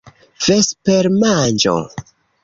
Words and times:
vespermanĝo 0.45 1.75